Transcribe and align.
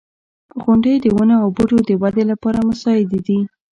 •غونډۍ 0.63 0.95
د 1.01 1.05
ونو 1.15 1.35
او 1.43 1.49
بوټو 1.55 1.77
د 1.89 1.91
ودې 2.01 2.23
لپاره 2.31 2.65
مساعدې 2.69 3.19
دي. 3.27 3.39